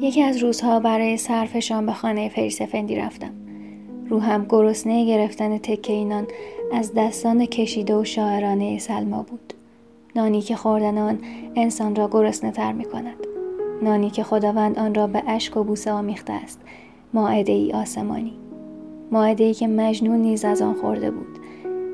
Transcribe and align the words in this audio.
یکی 0.00 0.22
از 0.22 0.36
روزها 0.36 0.80
برای 0.80 1.16
صرفشان 1.16 1.86
به 1.86 1.92
خانه 1.92 2.28
فریسفندی 2.28 2.96
رفتم. 2.96 3.30
روحم 4.08 4.46
گرسنه 4.48 5.06
گرفتن 5.06 5.58
تکه 5.58 5.92
اینان 5.92 6.26
از 6.72 6.92
دستان 6.96 7.46
کشیده 7.46 7.96
و 7.96 8.04
شاعرانه 8.04 8.78
سلما 8.78 9.22
بود. 9.22 9.54
نانی 10.16 10.40
که 10.40 10.56
خوردن 10.56 10.98
آن 10.98 11.18
انسان 11.56 11.96
را 11.96 12.08
گرسنه 12.08 12.50
تر 12.50 12.72
می 12.72 12.84
کند. 12.84 13.16
نانی 13.82 14.10
که 14.10 14.22
خداوند 14.22 14.78
آن 14.78 14.94
را 14.94 15.06
به 15.06 15.22
اشک 15.26 15.56
و 15.56 15.64
بوسه 15.64 15.92
آمیخته 15.92 16.32
است. 16.32 16.60
ماعده 17.14 17.52
ای 17.52 17.72
آسمانی. 17.72 18.32
ماعده 19.12 19.44
ای 19.44 19.54
که 19.54 19.66
مجنون 19.66 20.20
نیز 20.20 20.44
از 20.44 20.62
آن 20.62 20.74
خورده 20.74 21.10
بود. 21.10 21.38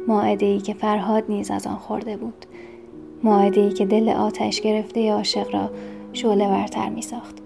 ماعده 0.09 0.47
ای 0.47 0.59
که 0.59 0.75
فرهاد 0.75 1.25
نیز 1.29 1.51
از 1.51 1.67
آن 1.67 1.77
خورده 1.77 2.17
بود. 2.17 2.47
ماعده 3.23 3.61
ای 3.61 3.73
که 3.73 3.87
دل 3.87 4.09
آتش 4.09 4.61
گرفته 4.61 5.13
عاشق 5.13 5.55
را 5.55 5.71
شعله 6.13 6.49
ورتر 6.49 6.89
می 6.89 7.03
ساخت. 7.03 7.46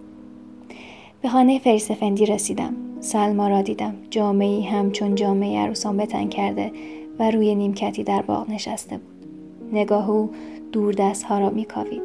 به 1.22 1.28
خانه 1.28 1.58
فریسفندی 1.58 2.26
رسیدم. 2.26 2.74
سلما 3.00 3.48
را 3.48 3.62
دیدم. 3.62 3.94
جامعی 4.10 4.62
همچون 4.62 5.14
جامعه 5.14 5.58
عروسان 5.58 5.96
بتن 5.96 6.28
کرده 6.28 6.72
و 7.18 7.30
روی 7.30 7.54
نیمکتی 7.54 8.04
در 8.04 8.22
باغ 8.22 8.50
نشسته 8.50 8.98
بود. 8.98 9.26
نگاه 9.72 10.10
او 10.10 10.30
دور 10.72 10.94
دست 10.94 11.22
ها 11.22 11.38
را 11.38 11.50
می 11.50 11.64
کاوید. 11.64 12.02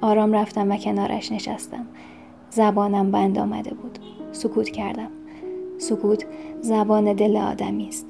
آرام 0.00 0.32
رفتم 0.32 0.70
و 0.70 0.76
کنارش 0.76 1.32
نشستم. 1.32 1.86
زبانم 2.50 3.10
بند 3.10 3.38
آمده 3.38 3.74
بود. 3.74 3.98
سکوت 4.32 4.70
کردم. 4.70 5.10
سکوت 5.78 6.26
زبان 6.60 7.12
دل 7.12 7.36
آدمی 7.36 7.88
است. 7.88 8.06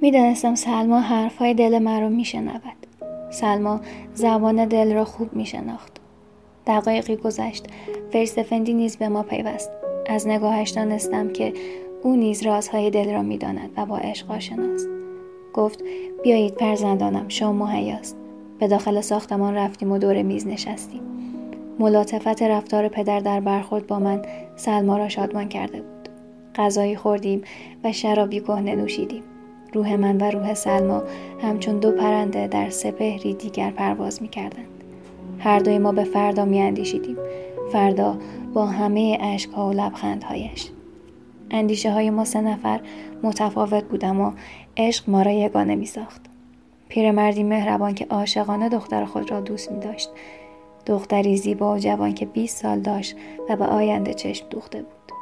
می‌دانستم 0.00 0.54
سلما 0.54 1.00
حرفهای 1.00 1.54
دل 1.54 1.78
مرا 1.78 2.08
میشنود. 2.08 2.86
سلما 3.30 3.80
زبان 4.14 4.64
دل 4.64 4.94
را 4.94 5.04
خوب 5.04 5.36
میشناخت. 5.36 6.01
دقایقی 6.66 7.16
گذشت. 7.16 7.66
فرستفندی 8.12 8.74
نیز 8.74 8.96
به 8.96 9.08
ما 9.08 9.22
پیوست. 9.22 9.70
از 10.06 10.28
نگاهش 10.28 10.70
دانستم 10.70 11.28
که 11.28 11.52
او 12.02 12.16
نیز 12.16 12.42
رازهای 12.42 12.90
دل 12.90 13.12
را 13.12 13.22
می‌داند 13.22 13.70
و 13.76 13.86
با 13.86 13.96
عشق 13.96 14.30
آشنا 14.30 14.74
است 14.74 14.88
گفت 15.54 15.82
بیایید 16.22 16.54
فرزندانم 16.54 17.28
شام 17.28 17.56
مهیاست. 17.56 18.16
به 18.58 18.68
داخل 18.68 19.00
ساختمان 19.00 19.54
رفتیم 19.54 19.92
و 19.92 19.98
دور 19.98 20.22
میز 20.22 20.46
نشستیم. 20.46 21.00
ملاطفت 21.78 22.42
رفتار 22.42 22.88
پدر 22.88 23.20
در 23.20 23.40
برخورد 23.40 23.86
با 23.86 23.98
من 23.98 24.22
سلما 24.56 24.96
را 24.96 25.08
شادمان 25.08 25.48
کرده 25.48 25.80
بود. 25.80 26.08
غذایی 26.54 26.96
خوردیم 26.96 27.42
و 27.84 27.92
شرابی 27.92 28.40
کهنه 28.40 28.74
نوشیدیم. 28.74 29.22
روح 29.72 29.96
من 29.96 30.16
و 30.16 30.30
روح 30.30 30.54
سلما 30.54 31.02
همچون 31.42 31.78
دو 31.78 31.92
پرنده 31.92 32.46
در 32.46 32.70
سپهری 32.70 33.34
دیگر 33.34 33.70
پرواز 33.70 34.22
می 34.22 34.28
کردند. 34.28 34.71
هر 35.42 35.58
دوی 35.58 35.78
ما 35.78 35.92
به 35.92 36.04
فردا 36.04 36.44
می 36.44 36.60
اندیشیدیم. 36.60 37.16
فردا 37.72 38.18
با 38.54 38.66
همه 38.66 39.18
عشق 39.20 39.52
ها 39.52 39.68
و 39.68 39.72
لبخندهایش. 39.72 40.70
اندیشه 41.50 41.92
های 41.92 42.10
ما 42.10 42.24
سه 42.24 42.40
نفر 42.40 42.80
متفاوت 43.22 43.84
بود 43.84 44.04
اما 44.04 44.34
عشق 44.76 45.10
ما 45.10 45.22
را 45.22 45.30
یگانه 45.30 45.74
می 45.74 45.86
ساخت. 45.86 46.22
پیرمردی 46.88 47.42
مهربان 47.42 47.94
که 47.94 48.06
عاشقانه 48.10 48.68
دختر 48.68 49.04
خود 49.04 49.30
را 49.30 49.40
دوست 49.40 49.72
می 49.72 49.80
داشت. 49.80 50.10
دختری 50.86 51.36
زیبا 51.36 51.74
و 51.74 51.78
جوان 51.78 52.14
که 52.14 52.26
20 52.26 52.62
سال 52.62 52.80
داشت 52.80 53.16
و 53.48 53.56
به 53.56 53.64
آینده 53.64 54.14
چشم 54.14 54.46
دوخته 54.50 54.78
بود. 54.78 55.12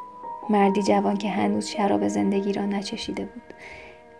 مردی 0.49 0.83
جوان 0.83 1.17
که 1.17 1.29
هنوز 1.29 1.65
شراب 1.65 2.07
زندگی 2.07 2.53
را 2.53 2.65
نچشیده 2.65 3.23
بود. 3.23 3.53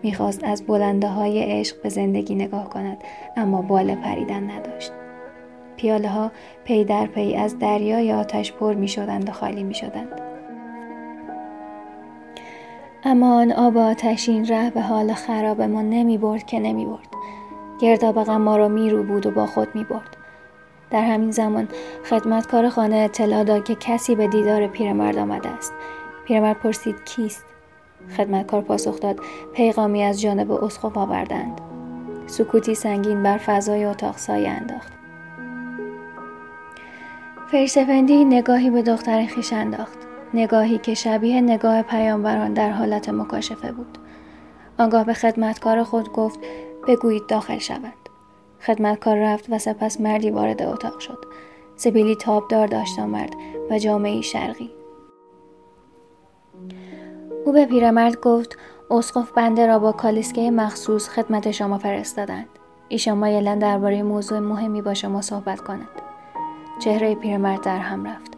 می‌خواست 0.04 0.44
از 0.44 0.64
بلنده 0.64 1.08
های 1.08 1.44
عشق 1.44 1.82
به 1.82 1.90
زندگی 1.90 2.36
نگاه 2.36 2.70
کند 2.70 3.04
اما 3.38 3.62
بال 3.62 3.96
پریدن 3.96 4.52
نداشت. 4.52 4.92
پیاله 5.82 6.10
ها 6.10 6.32
پی 6.64 6.84
در 6.84 7.06
پی 7.06 7.36
از 7.36 7.60
دریای 7.60 8.14
آتش 8.14 8.54
پر 8.54 8.74
می 8.74 8.88
شدند 8.88 9.30
و 9.30 9.32
خالی 9.32 9.64
می 9.64 9.74
شدند. 9.74 10.22
اما 13.04 13.42
آن 13.42 13.52
آب 13.52 13.78
آتشین 13.78 14.46
ره 14.46 14.70
به 14.70 14.82
حال 14.82 15.14
خراب 15.14 15.62
ما 15.62 15.82
نمی 15.82 16.18
برد 16.18 16.46
که 16.46 16.60
نمی 16.60 16.86
برد. 16.86 17.08
گرداب 17.80 18.20
ما 18.30 18.58
را 18.58 18.68
می 18.68 18.90
رو 18.90 19.04
بود 19.04 19.26
و 19.26 19.32
با 19.32 19.46
خود 19.46 19.76
می 19.76 19.84
برد. 19.84 20.18
در 20.92 21.02
همین 21.02 21.32
زمان 21.32 21.68
خدمتکار 22.10 22.70
خانه 22.70 22.96
اطلاع 22.96 23.44
داد 23.44 23.64
که 23.64 23.76
کسی 23.76 24.16
به 24.16 24.28
دیدار 24.28 24.68
پیرمرد 24.68 25.18
آمده 25.18 25.50
است. 25.50 25.74
پیرمرد 26.26 26.60
پرسید 26.60 26.96
کیست؟ 27.06 27.46
خدمتکار 28.18 28.62
پاسخ 28.62 29.00
داد 29.00 29.20
پیغامی 29.54 30.04
از 30.04 30.22
جانب 30.22 30.52
اسقف 30.52 30.98
آوردند. 30.98 31.62
سکوتی 32.28 32.76
سنگین 32.76 33.24
بر 33.24 33.38
فضای 33.38 33.86
اتاق 33.86 34.18
سایه 34.18 34.50
انداخت. 34.50 35.01
فریسفندی 37.52 38.26
نگاهی 38.26 38.70
به 38.70 38.82
دختر 38.82 39.26
خیش 39.26 39.54
انداخت. 39.54 39.98
نگاهی 40.34 40.78
که 40.78 40.94
شبیه 40.94 41.42
نگاه 41.42 41.82
پیامبران 41.82 42.54
در 42.54 42.70
حالت 42.70 43.10
مکاشفه 43.10 43.72
بود. 43.72 43.98
آنگاه 44.80 45.06
به 45.06 45.14
خدمتکار 45.14 45.84
خود 45.84 46.12
گفت 46.12 46.40
بگویید 46.88 47.28
داخل 47.28 47.58
شوند. 47.58 48.10
خدمتکار 48.62 49.18
رفت 49.18 49.46
و 49.50 49.58
سپس 49.58 50.02
مردی 50.02 50.30
وارد 50.30 50.62
اتاق 50.62 51.00
شد. 51.00 51.18
سبیلی 51.76 52.16
تابدار 52.16 52.68
داشت 52.68 53.00
آمد 53.00 53.36
و 53.70 53.80
جامعه 53.80 54.22
شرقی. 54.22 54.72
او 57.46 57.52
به 57.52 57.66
پیرمرد 57.66 58.20
گفت 58.22 58.58
اسقف 58.92 59.32
بنده 59.32 59.68
را 59.68 59.80
با 59.80 59.92
کالیسکه 59.92 60.52
مخصوص 60.52 61.10
خدمت 61.10 61.52
شما 61.52 61.78
فرستادند. 61.78 62.50
ایشان 62.88 63.18
مایلن 63.18 63.60
درباره 63.60 64.04
موضوع 64.04 64.40
مهمی 64.40 64.82
با 64.82 64.94
شما 64.94 65.22
صحبت 65.22 65.62
کند. 65.62 66.01
چهره 66.82 67.16
پیرمرد 67.16 67.62
در 67.62 67.78
هم 67.78 68.08
رفت. 68.08 68.32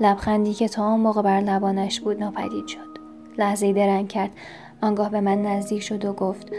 لبخندی 0.00 0.54
که 0.54 0.68
تا 0.68 0.84
آن 0.84 1.00
موقع 1.00 1.22
بر 1.22 1.40
لبانش 1.40 2.00
بود 2.00 2.20
ناپدید 2.20 2.66
شد. 2.66 2.98
لحظه 3.38 3.72
درنگ 3.72 4.08
کرد. 4.08 4.30
آنگاه 4.82 5.10
به 5.10 5.20
من 5.20 5.42
نزدیک 5.42 5.82
شد 5.82 6.04
و 6.04 6.12
گفت 6.12 6.52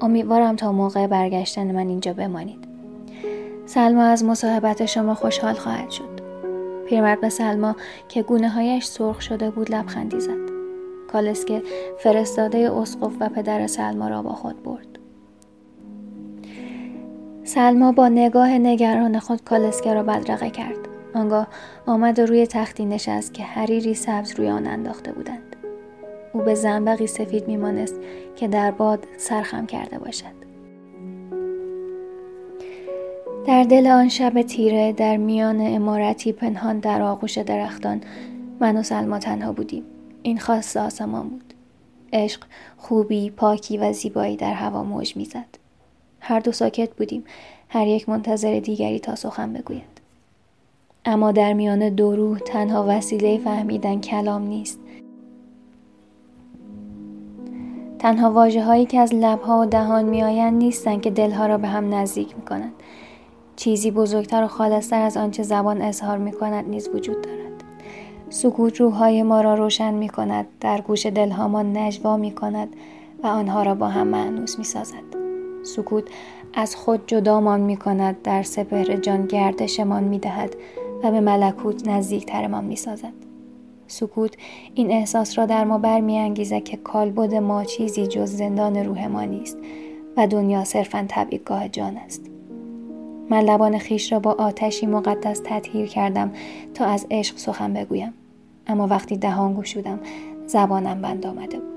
امیدوارم 0.00 0.56
تا 0.56 0.72
موقع 0.72 1.06
برگشتن 1.06 1.72
من 1.72 1.88
اینجا 1.88 2.12
بمانید. 2.12 2.64
سلما 3.66 4.02
از 4.02 4.24
مصاحبت 4.24 4.86
شما 4.86 5.14
خوشحال 5.14 5.54
خواهد 5.54 5.90
شد. 5.90 6.20
پیرمرد 6.88 7.20
به 7.20 7.28
سلما 7.28 7.76
که 8.08 8.22
گونه 8.22 8.48
هایش 8.48 8.84
سرخ 8.84 9.20
شده 9.20 9.50
بود 9.50 9.74
لبخندی 9.74 10.20
زد. 10.20 10.52
کالسکه 11.12 11.62
فرستاده 11.98 12.72
اسقف 12.72 13.12
و 13.20 13.28
پدر 13.28 13.66
سلما 13.66 14.08
را 14.08 14.22
با 14.22 14.32
خود 14.32 14.62
برد. 14.62 14.91
سلما 17.44 17.92
با 17.92 18.08
نگاه 18.08 18.58
نگران 18.58 19.18
خود 19.18 19.44
کالسکه 19.44 19.94
را 19.94 20.02
بدرقه 20.02 20.50
کرد. 20.50 20.76
آنگاه 21.14 21.46
آمد 21.86 22.18
و 22.18 22.26
روی 22.26 22.46
تختی 22.46 22.84
نشست 22.84 23.34
که 23.34 23.42
حریری 23.42 23.94
سبز 23.94 24.34
روی 24.38 24.48
آن 24.48 24.66
انداخته 24.66 25.12
بودند. 25.12 25.56
او 26.32 26.40
به 26.40 26.54
زنبقی 26.54 27.06
سفید 27.06 27.48
میمانست 27.48 27.94
که 28.36 28.48
در 28.48 28.70
باد 28.70 29.06
سرخم 29.16 29.66
کرده 29.66 29.98
باشد. 29.98 30.42
در 33.46 33.64
دل 33.64 33.86
آن 33.86 34.08
شب 34.08 34.42
تیره 34.42 34.92
در 34.92 35.16
میان 35.16 35.60
امارتی 35.60 36.32
پنهان 36.32 36.78
در 36.78 37.02
آغوش 37.02 37.38
درختان 37.38 38.00
من 38.60 38.76
و 38.76 38.82
سلما 38.82 39.18
تنها 39.18 39.52
بودیم. 39.52 39.84
این 40.22 40.38
خاص 40.38 40.76
آسمان 40.76 41.28
بود. 41.28 41.54
عشق، 42.12 42.42
خوبی، 42.76 43.30
پاکی 43.30 43.78
و 43.78 43.92
زیبایی 43.92 44.36
در 44.36 44.52
هوا 44.52 44.84
موج 44.84 45.16
می‌زد. 45.16 45.61
هر 46.24 46.40
دو 46.40 46.52
ساکت 46.52 46.90
بودیم. 46.94 47.24
هر 47.68 47.86
یک 47.86 48.08
منتظر 48.08 48.60
دیگری 48.60 48.98
تا 48.98 49.14
سخن 49.14 49.52
بگوید. 49.52 49.82
اما 51.04 51.32
در 51.32 51.52
میان 51.52 51.88
دو 51.88 52.16
روح 52.16 52.38
تنها 52.38 52.84
وسیله 52.88 53.38
فهمیدن 53.38 54.00
کلام 54.00 54.42
نیست. 54.42 54.80
تنها 57.98 58.32
واجه 58.32 58.64
هایی 58.64 58.86
که 58.86 58.98
از 58.98 59.14
لبها 59.14 59.60
و 59.60 59.66
دهان 59.66 60.04
میآیند 60.04 60.58
نیستند 60.58 61.00
که 61.00 61.10
دلها 61.10 61.46
را 61.46 61.58
به 61.58 61.68
هم 61.68 61.94
نزدیک 61.94 62.36
می 62.36 62.42
کنند. 62.42 62.72
چیزی 63.56 63.90
بزرگتر 63.90 64.44
و 64.44 64.48
خالصتر 64.48 65.02
از 65.02 65.16
آنچه 65.16 65.42
زبان 65.42 65.82
اظهار 65.82 66.18
می 66.18 66.32
کند 66.32 66.68
نیز 66.68 66.88
وجود 66.88 67.22
دارد. 67.22 67.64
سکوت 68.30 68.80
روحهای 68.80 69.22
ما 69.22 69.40
را 69.40 69.54
روشن 69.54 69.94
می 69.94 70.08
کند 70.08 70.46
در 70.60 70.80
گوش 70.80 71.06
دلهامان 71.06 71.76
نجوا 71.76 72.16
می 72.16 72.32
کند 72.32 72.68
و 73.22 73.26
آنها 73.26 73.62
را 73.62 73.74
با 73.74 73.88
هم 73.88 74.06
معنوس 74.06 74.58
می 74.58 74.64
سازد. 74.64 75.21
سکوت 75.62 76.04
از 76.54 76.76
خود 76.76 77.06
جدامان 77.06 77.60
می 77.60 77.76
کند 77.76 78.22
در 78.22 78.42
سپهر 78.42 78.96
جان 78.96 79.26
گردشمان 79.26 80.04
می 80.04 80.18
دهد 80.18 80.56
و 81.02 81.10
به 81.10 81.20
ملکوت 81.20 81.88
نزدیکترمان 81.88 82.64
می 82.64 82.76
سازد. 82.76 83.12
سکوت 83.86 84.34
این 84.74 84.90
احساس 84.90 85.38
را 85.38 85.46
در 85.46 85.64
ما 85.64 85.78
برمیانگیزد 85.78 86.64
که 86.64 86.76
کالبد 86.76 87.34
ما 87.34 87.64
چیزی 87.64 88.06
جز 88.06 88.30
زندان 88.30 88.76
روح 88.76 89.06
ما 89.06 89.24
نیست 89.24 89.58
و 90.16 90.26
دنیا 90.26 90.64
صرفا 90.64 91.06
تبعیدگاه 91.08 91.68
جان 91.68 91.96
است. 91.96 92.22
من 93.30 93.40
لبان 93.40 93.78
خیش 93.78 94.12
را 94.12 94.18
با 94.18 94.32
آتشی 94.32 94.86
مقدس 94.86 95.40
تطهیر 95.44 95.86
کردم 95.86 96.32
تا 96.74 96.84
از 96.84 97.06
عشق 97.10 97.38
سخن 97.38 97.72
بگویم. 97.72 98.14
اما 98.66 98.86
وقتی 98.86 99.16
دهان 99.16 99.54
گشودم 99.54 100.00
زبانم 100.46 101.02
بند 101.02 101.26
آمده 101.26 101.60
بود 101.60 101.71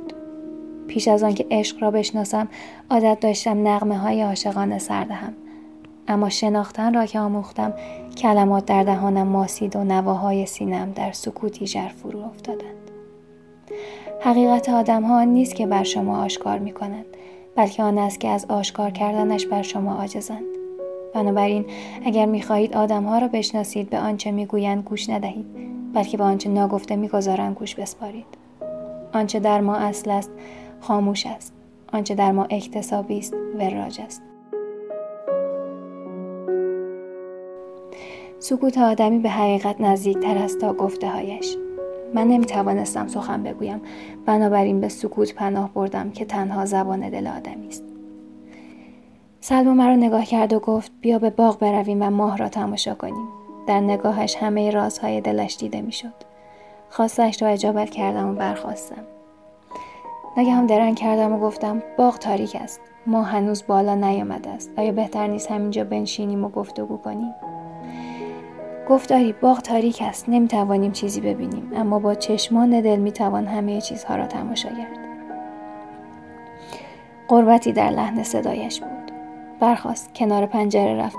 پیش 0.87 1.07
از 1.07 1.23
آنکه 1.23 1.45
عشق 1.51 1.81
را 1.81 1.91
بشناسم 1.91 2.47
عادت 2.89 3.19
داشتم 3.19 3.67
نغمه 3.67 3.97
های 3.97 4.21
عاشقانه 4.21 4.79
سر 4.79 5.03
دهم. 5.03 5.33
اما 6.07 6.29
شناختن 6.29 6.93
را 6.93 7.05
که 7.05 7.19
آموختم 7.19 7.73
کلمات 8.17 8.65
در 8.65 8.83
دهانم 8.83 9.27
ماسید 9.27 9.75
و 9.75 9.83
نواهای 9.83 10.45
سینم 10.45 10.91
در 10.91 11.11
سکوتی 11.11 11.65
جر 11.65 11.87
فرو 11.87 12.19
افتادند. 12.19 12.91
حقیقت 14.21 14.69
آدم 14.69 15.03
ها 15.03 15.23
نیست 15.23 15.55
که 15.55 15.67
بر 15.67 15.83
شما 15.83 16.23
آشکار 16.23 16.59
می 16.59 16.71
کنند 16.71 17.05
بلکه 17.55 17.83
آن 17.83 17.97
است 17.97 18.19
که 18.19 18.27
از 18.27 18.45
آشکار 18.49 18.91
کردنش 18.91 19.45
بر 19.45 19.61
شما 19.61 19.95
عاجزند. 19.95 20.43
بنابراین 21.13 21.65
اگر 22.05 22.25
می‌خواهید 22.25 22.73
آدمها 22.73 23.17
را 23.17 23.27
بشناسید 23.27 23.89
به 23.89 23.99
آنچه 23.99 24.31
می‌گویند 24.31 24.83
گوش 24.83 25.09
ندهید 25.09 25.45
بلکه 25.93 26.17
به 26.17 26.23
آنچه 26.23 26.49
ناگفته 26.49 26.95
می‌گذارند 26.95 27.55
گوش 27.55 27.75
بسپارید. 27.75 28.25
آنچه 29.13 29.39
در 29.39 29.61
ما 29.61 29.75
اصل 29.75 30.11
است 30.11 30.31
خاموش 30.79 31.25
است. 31.25 31.53
آنچه 31.93 32.15
در 32.15 32.31
ما 32.31 32.43
اکتسابی 32.49 33.19
است 33.19 33.33
وراج 33.55 34.01
است. 34.01 34.21
سکوت 38.39 38.77
آدمی 38.77 39.19
به 39.19 39.29
حقیقت 39.29 39.81
نزدیکتر 39.81 40.37
است 40.37 40.59
تا 40.59 40.73
گفته 40.73 41.09
هایش 41.09 41.57
من 42.13 42.27
نمی 42.27 42.45
توانستم 42.45 43.07
سخن 43.07 43.43
بگویم. 43.43 43.81
بنابراین 44.25 44.81
به 44.81 44.89
سکوت 44.89 45.35
پناه 45.35 45.73
بردم 45.73 46.11
که 46.11 46.25
تنها 46.25 46.65
زبان 46.65 47.09
دل 47.09 47.27
آدمی 47.27 47.67
است. 47.67 47.83
سلما 49.39 49.73
مرا 49.73 49.95
نگاه 49.95 50.25
کرد 50.25 50.53
و 50.53 50.59
گفت 50.59 50.91
بیا 51.01 51.19
به 51.19 51.29
باغ 51.29 51.59
برویم 51.59 52.01
و 52.01 52.09
ماه 52.09 52.37
را 52.37 52.49
تماشا 52.49 52.95
کنیم. 52.95 53.27
در 53.67 53.79
نگاهش 53.79 54.35
همه 54.35 54.71
رازهای 54.71 55.21
دلش 55.21 55.57
دیده 55.57 55.81
می‌شد. 55.81 56.13
خواستش 56.89 57.41
را 57.41 57.47
اجابت 57.47 57.89
کردم 57.89 58.29
و 58.29 58.33
برخواستم 58.33 59.03
هم 60.43 60.67
درنگ 60.67 60.95
کردم 60.95 61.33
و 61.33 61.39
گفتم 61.39 61.83
باغ 61.97 62.17
تاریک 62.17 62.57
است. 62.61 62.81
ما 63.07 63.23
هنوز 63.23 63.63
بالا 63.67 63.95
نیامده 63.95 64.49
است. 64.49 64.71
آیا 64.77 64.91
بهتر 64.91 65.27
نیست 65.27 65.51
همینجا 65.51 65.83
بنشینیم 65.83 66.45
و 66.45 66.49
گفتگو 66.49 66.97
کنیم؟ 66.97 67.33
گفتاری 68.89 69.33
باغ 69.33 69.61
تاریک 69.61 70.01
است. 70.01 70.29
نمی‌توانیم 70.29 70.91
چیزی 70.91 71.21
ببینیم. 71.21 71.71
اما 71.75 71.99
با 71.99 72.15
چشمان 72.15 72.81
دل 72.81 72.95
می‌توان 72.95 73.45
همه 73.45 73.81
چیزها 73.81 74.15
را 74.15 74.25
تماشا 74.25 74.69
کرد. 74.69 74.97
قربتی 77.27 77.71
در 77.71 77.89
لحن 77.89 78.23
صدایش 78.23 78.79
بود. 78.79 79.11
برخواست 79.59 80.15
کنار 80.15 80.45
پنجره 80.45 80.95
رفت 80.95 81.17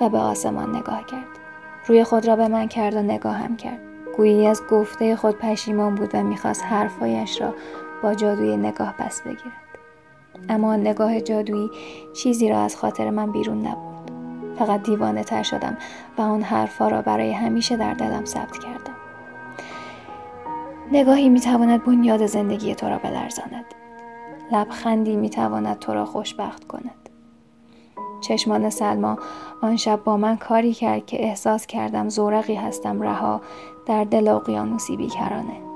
و 0.00 0.08
به 0.08 0.18
آسمان 0.18 0.76
نگاه 0.76 1.06
کرد. 1.10 1.38
روی 1.86 2.04
خود 2.04 2.26
را 2.26 2.36
به 2.36 2.48
من 2.48 2.68
کرد 2.68 2.94
و 2.94 3.02
نگاهم 3.02 3.56
کرد. 3.56 3.78
گویی 4.16 4.46
از 4.46 4.62
گفته 4.70 5.16
خود 5.16 5.38
پشیمان 5.38 5.94
بود 5.94 6.14
و 6.14 6.22
می‌خواست 6.22 6.64
حرفهایش 6.64 7.40
را 7.40 7.54
با 8.02 8.14
جادوی 8.14 8.56
نگاه 8.56 8.94
پس 8.98 9.22
بگیرد. 9.22 9.68
اما 10.48 10.76
نگاه 10.76 11.20
جادویی 11.20 11.70
چیزی 12.14 12.48
را 12.48 12.60
از 12.60 12.76
خاطر 12.76 13.10
من 13.10 13.32
بیرون 13.32 13.58
نبرد. 13.58 14.12
فقط 14.58 14.82
دیوانه 14.82 15.24
تر 15.24 15.42
شدم 15.42 15.76
و 16.18 16.22
آن 16.22 16.42
حرفها 16.42 16.88
را 16.88 17.02
برای 17.02 17.32
همیشه 17.32 17.76
در 17.76 17.94
دلم 17.94 18.24
ثبت 18.24 18.58
کردم. 18.58 18.94
نگاهی 20.92 21.28
می‌تواند 21.28 21.84
بنیاد 21.84 22.26
زندگی 22.26 22.74
تو 22.74 22.88
را 22.88 22.98
بلرزاند. 22.98 23.64
لبخندی 24.52 25.16
می‌تواند 25.16 25.78
تو 25.78 25.94
را 25.94 26.04
خوشبخت 26.04 26.66
کند. 26.66 27.08
چشمان 28.20 28.70
سلما 28.70 29.18
آن 29.62 29.76
شب 29.76 30.04
با 30.04 30.16
من 30.16 30.36
کاری 30.36 30.72
کرد 30.72 31.06
که 31.06 31.24
احساس 31.24 31.66
کردم 31.66 32.08
زورقی 32.08 32.54
هستم 32.54 33.02
رها 33.02 33.40
در 33.86 34.04
دل 34.04 34.28
اقیانوسی 34.28 34.96
بیکرانه. 34.96 35.67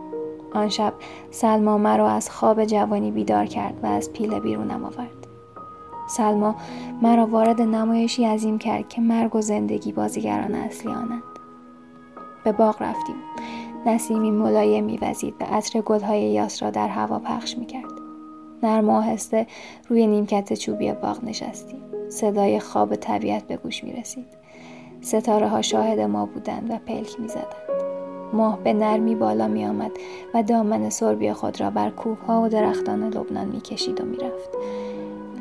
آن 0.55 0.69
شب 0.69 0.95
سلما 1.31 1.79
مرا 1.79 2.09
از 2.11 2.31
خواب 2.31 2.65
جوانی 2.65 3.11
بیدار 3.11 3.47
کرد 3.47 3.75
و 3.83 3.87
از 3.87 4.13
پیله 4.13 4.41
بیرونم 4.41 4.85
آورد. 4.85 5.27
سلما 6.09 6.57
مرا 7.03 7.27
وارد 7.27 7.63
نمایشی 7.63 8.25
عظیم 8.25 8.59
کرد 8.59 8.89
که 8.89 9.01
مرگ 9.01 9.37
و 9.37 9.41
زندگی 9.41 9.93
بازیگران 9.93 10.55
اصلی 10.55 10.93
آنند. 10.93 11.23
به 12.45 12.53
باغ 12.53 12.83
رفتیم. 12.83 13.17
نسیمی 13.87 14.31
ملایم 14.31 14.85
میوزید 14.85 15.35
و 15.41 15.45
عطر 15.45 15.81
گلهای 15.81 16.23
یاس 16.23 16.63
را 16.63 16.71
در 16.71 16.89
هوا 16.89 17.19
پخش 17.19 17.59
می‌کرد. 17.59 17.93
نرم 18.63 18.89
و 18.89 18.93
آهسته 18.93 19.47
روی 19.89 20.07
نیمکت 20.07 20.53
چوبی 20.53 20.93
باغ 20.93 21.25
نشستیم. 21.25 21.83
صدای 22.09 22.61
خواب 22.61 22.95
طبیعت 22.95 23.47
به 23.47 23.57
گوش 23.57 23.85
می 23.85 23.93
رسید. 23.93 24.27
ستاره 25.01 25.49
ها 25.49 25.63
شاهد 25.63 26.01
ما 26.01 26.27
بودند 26.27 26.71
و 26.71 26.79
پلک 26.87 27.21
می 27.21 27.29
زدند. 27.29 27.82
ماه 28.33 28.59
به 28.65 28.73
نرمی 28.73 29.15
بالا 29.15 29.49
می 29.49 29.67
آمد 29.67 29.91
و 30.35 30.43
دامن 30.43 30.91
سربی 30.91 31.33
خود 31.33 31.61
را 31.61 31.71
بر 31.71 31.91
کوه 31.91 32.19
ها 32.27 32.43
و 32.43 32.49
درختان 32.49 33.09
لبنان 33.09 33.49
می 33.49 33.61
کشید 33.61 34.01
و 34.01 34.05
می 34.05 34.17
رفت. 34.17 34.51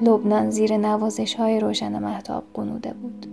لبنان 0.02 0.50
زیر 0.50 0.78
نوازش 0.78 1.36
های 1.36 1.60
روشن 1.60 2.00
محتاب 2.00 2.44
قنوده 2.54 2.94
بود. 2.94 3.26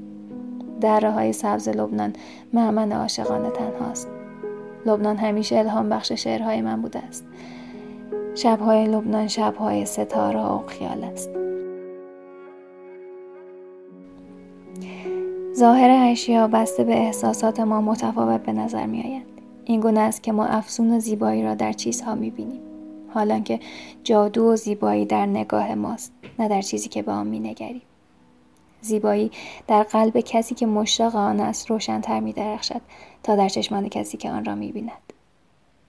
دره 0.80 1.10
های 1.10 1.32
سبز 1.32 1.68
لبنان 1.68 2.12
معمن 2.52 2.92
عاشقانه 2.92 3.50
تنهاست. 3.50 4.08
لبنان 4.86 5.16
همیشه 5.16 5.58
الهام 5.58 5.88
بخش 5.88 6.12
شعرهای 6.12 6.60
من 6.60 6.82
بوده 6.82 6.98
است. 6.98 7.24
شبهای 8.34 8.86
لبنان 8.86 9.28
شبهای 9.28 9.86
ستاره 9.86 10.40
و 10.40 10.66
خیال 10.66 11.04
است. 11.04 11.30
ظاهر 15.54 16.10
اشیا 16.10 16.48
بسته 16.48 16.84
به 16.84 16.94
احساسات 16.94 17.60
ما 17.60 17.80
متفاوت 17.80 18.42
به 18.42 18.52
نظر 18.52 18.86
می 18.86 19.02
آید. 19.02 19.37
این 19.68 19.80
گونه 19.80 20.00
است 20.00 20.22
که 20.22 20.32
ما 20.32 20.46
افسون 20.46 20.98
زیبایی 20.98 21.42
را 21.42 21.54
در 21.54 21.72
چیزها 21.72 22.14
می‌بینیم. 22.14 22.60
حالا 23.14 23.40
که 23.40 23.60
جادو 24.04 24.44
و 24.44 24.56
زیبایی 24.56 25.06
در 25.06 25.26
نگاه 25.26 25.74
ماست 25.74 26.12
نه 26.38 26.48
در 26.48 26.62
چیزی 26.62 26.88
که 26.88 27.02
به 27.02 27.12
آن 27.12 27.26
مینگریم. 27.26 27.82
زیبایی 28.80 29.30
در 29.66 29.82
قلب 29.82 30.20
کسی 30.20 30.54
که 30.54 30.66
مشتاق 30.66 31.16
آن 31.16 31.40
است 31.40 31.70
روشنتر 31.70 32.20
میدرخشد 32.20 32.80
تا 33.22 33.36
در 33.36 33.48
چشمان 33.48 33.88
کسی 33.88 34.16
که 34.16 34.30
آن 34.30 34.44
را 34.44 34.54
می‌بیند. 34.54 35.12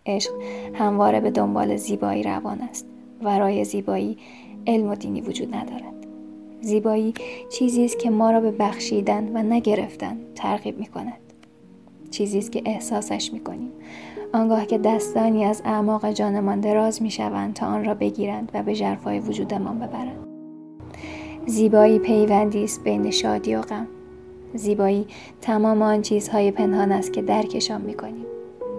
عشق 0.05 0.31
همواره 0.73 1.19
به 1.19 1.31
دنبال 1.31 1.75
زیبایی 1.75 2.23
روان 2.23 2.61
است. 2.61 2.85
ورای 3.23 3.65
زیبایی 3.65 4.17
علم 4.67 4.89
و 4.89 4.95
دینی 4.95 5.21
وجود 5.21 5.55
ندارد. 5.55 5.93
زیبایی 6.61 7.13
چیزی 7.51 7.85
است 7.85 7.99
که 7.99 8.09
ما 8.09 8.31
را 8.31 8.39
به 8.39 8.51
بخشیدن 8.51 9.37
و 9.37 9.43
نگرفتن 9.43 10.17
ترغیب 10.35 10.79
می 10.79 10.85
کند. 10.85 11.28
چیزی 12.11 12.37
است 12.37 12.51
که 12.51 12.61
احساسش 12.65 13.33
می‌کنیم. 13.33 13.71
آنگاه 14.33 14.65
که 14.65 14.77
دستانی 14.77 15.45
از 15.45 15.61
اعماق 15.65 16.11
جانمان 16.11 16.59
دراز 16.59 17.01
می‌شوند 17.01 17.53
تا 17.53 17.65
آن 17.65 17.85
را 17.85 17.93
بگیرند 17.93 18.51
و 18.53 18.63
به 18.63 18.73
ژرفای 18.73 19.19
وجودمان 19.19 19.79
ببرند. 19.79 20.27
زیبایی 21.45 21.99
پیوندی 21.99 22.63
است 22.63 22.83
بین 22.83 23.11
شادی 23.11 23.55
و 23.55 23.61
غم. 23.61 23.87
زیبایی 24.53 25.07
تمام 25.41 25.81
آن 25.81 26.01
چیزهای 26.01 26.51
پنهان 26.51 26.91
است 26.91 27.13
که 27.13 27.21
درکشان 27.21 27.81
می‌کنیم. 27.81 28.25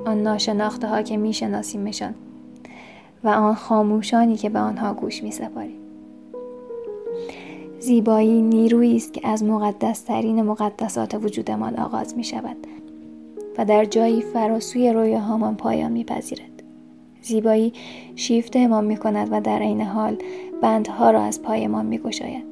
آن 0.06 0.22
ناشناخته 0.22 0.88
ها 0.88 1.02
که 1.02 1.16
میشناسیمشان 1.16 2.14
و 3.24 3.28
آن 3.28 3.54
خاموشانی 3.54 4.36
که 4.36 4.48
به 4.48 4.58
آنها 4.58 4.94
گوش 4.94 5.22
میسپاریم. 5.22 5.76
زیبایی 7.78 8.42
نیرویی 8.42 8.96
است 8.96 9.12
که 9.12 9.28
از 9.28 9.44
مقدسترین 9.44 10.42
مقدسات 10.42 11.14
وجودمان 11.14 11.76
آغاز 11.76 12.16
می 12.16 12.24
شود 12.24 12.56
و 13.60 13.64
در 13.64 13.84
جایی 13.84 14.20
فراسوی 14.20 14.92
رویاهامان 14.92 15.56
پایان 15.56 15.92
میپذیرد. 15.92 16.62
زیبایی 17.22 17.72
شیفته 18.16 18.58
امان 18.58 18.84
می 18.84 18.96
کند 18.96 19.28
و 19.30 19.40
در 19.40 19.58
عین 19.58 19.80
حال 19.80 20.16
بندها 20.62 21.10
را 21.10 21.22
از 21.22 21.42
پایمان 21.42 21.86
می 21.86 21.98
گشاید. 21.98 22.44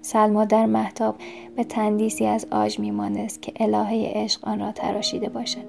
سلما 0.00 0.44
در 0.44 0.66
محتاب 0.66 1.16
به 1.56 1.64
تندیسی 1.64 2.26
از 2.26 2.46
آج 2.50 2.78
میمانست 2.78 3.42
که 3.42 3.52
الهه 3.56 4.12
عشق 4.14 4.48
آن 4.48 4.60
را 4.60 4.72
تراشیده 4.72 5.28
باشد. 5.28 5.66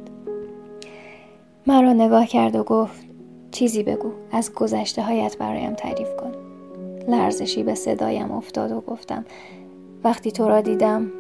مرا 1.68 1.94
نگاه 1.94 2.26
کرد 2.26 2.56
و 2.56 2.64
گفت 2.64 3.06
چیزی 3.52 3.84
بگو 3.84 4.12
از 4.32 4.54
گذشته 4.54 5.02
هایت 5.02 5.38
برایم 5.38 5.74
تعریف 5.74 6.16
کن. 6.16 6.32
لرزشی 7.08 7.64
به 7.64 7.76
صدایم 7.76 8.32
افتاد 8.32 8.72
و 8.72 8.82
گفتم 8.82 9.26
وقتی 10.04 10.32
تو 10.32 10.48
را 10.48 10.62
دیدم 10.62 11.12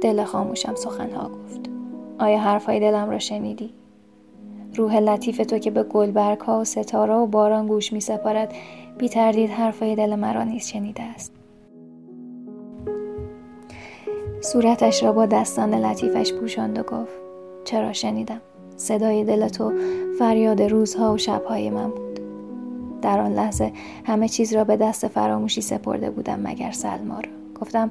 دل 0.00 0.24
خاموشم 0.24 0.74
سخنها 0.74 1.28
گفت. 1.28 1.81
آیا 2.18 2.38
حرفهای 2.38 2.80
دلم 2.80 3.10
را 3.10 3.18
شنیدی؟ 3.18 3.70
روح 4.74 4.98
لطیف 4.98 5.36
تو 5.36 5.58
که 5.58 5.70
به 5.70 5.82
گلبرگ 5.82 6.40
ها 6.40 6.60
و 6.60 6.64
ستاره 6.64 7.14
و 7.14 7.26
باران 7.26 7.66
گوش 7.66 7.92
می 7.92 8.00
سپارد 8.00 8.54
بی 8.98 9.08
تردید 9.08 9.50
حرفهای 9.50 9.96
دل 9.96 10.14
مرا 10.14 10.44
نیز 10.44 10.66
شنیده 10.66 11.02
است. 11.02 11.32
صورتش 14.40 15.02
را 15.02 15.12
با 15.12 15.26
دستان 15.26 15.74
لطیفش 15.74 16.32
پوشاند 16.32 16.78
و 16.78 16.82
گفت 16.82 17.12
چرا 17.64 17.92
شنیدم؟ 17.92 18.40
صدای 18.76 19.24
دل 19.24 19.48
تو 19.48 19.72
فریاد 20.18 20.62
روزها 20.62 21.12
و 21.12 21.18
شبهای 21.18 21.70
من 21.70 21.90
بود. 21.90 22.20
در 23.02 23.20
آن 23.20 23.32
لحظه 23.32 23.72
همه 24.04 24.28
چیز 24.28 24.54
را 24.54 24.64
به 24.64 24.76
دست 24.76 25.08
فراموشی 25.08 25.60
سپرده 25.60 26.10
بودم 26.10 26.40
مگر 26.40 26.72
سلما 26.72 27.20
را. 27.20 27.30
گفتم 27.60 27.90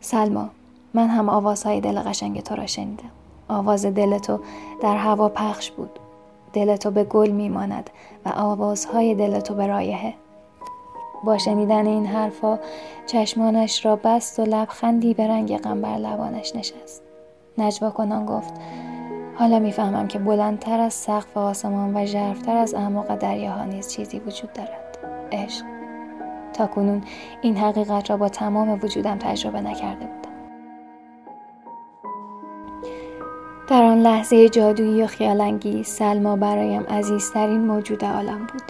سلما 0.00 0.50
من 0.94 1.08
هم 1.08 1.28
آوازهای 1.28 1.80
دل 1.80 1.98
قشنگ 1.98 2.40
تو 2.40 2.56
را 2.56 2.66
شنیدم. 2.66 3.10
آواز 3.48 3.86
دل 3.86 4.18
تو 4.18 4.40
در 4.80 4.96
هوا 4.96 5.28
پخش 5.28 5.70
بود. 5.70 5.98
دل 6.52 6.76
تو 6.76 6.90
به 6.90 7.04
گل 7.04 7.30
میماند 7.30 7.90
و 8.26 8.28
آوازهای 8.36 9.14
دل 9.14 9.40
تو 9.40 9.54
به 9.54 9.66
رایحه. 9.66 10.14
با 11.24 11.38
شنیدن 11.38 11.86
این 11.86 12.06
حرفها 12.06 12.58
چشمانش 13.06 13.86
را 13.86 13.96
بست 13.96 14.40
و 14.40 14.44
لبخندی 14.44 15.14
به 15.14 15.28
رنگ 15.28 15.58
غم 15.58 15.80
بر 15.80 15.96
لبانش 15.96 16.56
نشست. 16.56 17.02
نجوا 17.58 17.90
کنان 17.90 18.26
گفت 18.26 18.54
حالا 19.34 19.58
می‌فهمم 19.58 20.08
که 20.08 20.18
بلندتر 20.18 20.80
از 20.80 20.94
سقف 20.94 21.36
آسمان 21.36 21.96
و 21.96 22.06
ژرفتر 22.06 22.56
از 22.56 22.74
اعماق 22.74 23.16
دریاها 23.16 23.64
نیز 23.64 23.88
چیزی 23.88 24.18
وجود 24.18 24.52
دارد. 24.52 24.98
عشق. 25.32 25.64
تا 26.52 26.66
کنون 26.66 27.02
این 27.42 27.56
حقیقت 27.56 28.10
را 28.10 28.16
با 28.16 28.28
تمام 28.28 28.78
وجودم 28.82 29.18
تجربه 29.18 29.60
نکرده 29.60 30.06
بودم. 30.06 30.27
آن 33.98 34.04
لحظه 34.04 34.48
جادویی 34.48 35.02
و 35.02 35.06
خیالانگیز 35.06 35.86
سلما 35.86 36.36
برایم 36.36 36.82
عزیزترین 36.82 37.66
موجود 37.66 38.04
عالم 38.04 38.38
بود. 38.38 38.62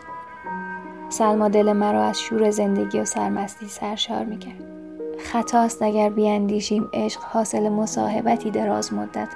سلما 1.08 1.48
دل 1.48 1.72
مرا 1.72 2.02
از 2.02 2.20
شور 2.20 2.50
زندگی 2.50 3.00
و 3.00 3.04
سرمستی 3.04 3.68
سرشار 3.68 4.24
می‌کرد. 4.24 4.64
خطاست 5.18 5.82
اگر 5.82 6.10
بیاندیشیم 6.10 6.88
عشق 6.92 7.20
حاصل 7.20 7.68
مصاحبتی 7.68 8.50
دراز 8.50 8.92
مدت 8.92 9.28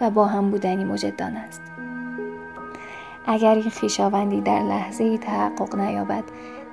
و 0.00 0.10
با 0.10 0.26
هم 0.26 0.50
بودنی 0.50 0.84
مجدان 0.84 1.36
است. 1.36 1.62
اگر 3.26 3.54
این 3.54 3.70
خیشاوندی 3.70 4.40
در 4.40 4.62
لحظه 4.62 5.04
ای 5.04 5.18
تحقق 5.18 5.74
نیابد 5.76 6.24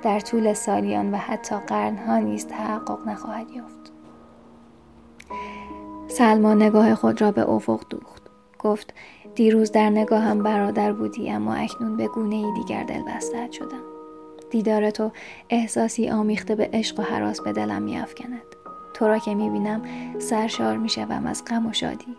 در 0.02 0.20
طول 0.20 0.52
سالیان 0.52 1.14
و 1.14 1.16
حتی 1.16 1.56
قرنها 1.66 2.18
نیز 2.18 2.46
تحقق 2.46 3.08
نخواهد 3.08 3.50
یافت. 3.50 3.92
سلما 6.08 6.54
نگاه 6.54 6.94
خود 6.94 7.20
را 7.20 7.32
به 7.32 7.50
افق 7.50 7.80
دوخت. 7.90 8.23
گفت 8.64 8.94
دیروز 9.34 9.72
در 9.72 9.90
نگاهم 9.90 10.42
برادر 10.42 10.92
بودی 10.92 11.30
اما 11.30 11.54
اکنون 11.54 11.96
به 11.96 12.08
گونه 12.08 12.34
ای 12.34 12.52
دیگر 12.56 12.84
دل 12.84 13.02
بستت 13.02 13.52
شدم. 13.52 13.82
دیدار 14.50 14.90
تو 14.90 15.10
احساسی 15.50 16.10
آمیخته 16.10 16.54
به 16.54 16.70
عشق 16.72 17.00
و 17.00 17.02
حراس 17.02 17.40
به 17.40 17.52
دلم 17.52 17.82
میافکند. 17.82 18.42
تو 18.94 19.08
را 19.08 19.18
که 19.18 19.34
می‌بینم 19.34 19.82
سرشار 20.18 20.76
می‌شوم 20.76 21.26
از 21.26 21.44
غم 21.44 21.66
و 21.66 21.72
شادی. 21.72 22.16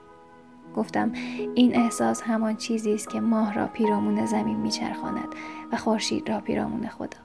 گفتم 0.76 1.12
این 1.56 1.76
احساس 1.76 2.22
همان 2.22 2.56
چیزی 2.56 2.94
است 2.94 3.10
که 3.10 3.20
ماه 3.20 3.54
را 3.54 3.68
پیرامون 3.68 4.26
زمین 4.26 4.58
میچرخاند 4.58 5.28
و 5.72 5.78
خورشید 5.78 6.30
را 6.30 6.40
پیرامون 6.40 6.88
خدا. 6.88 7.18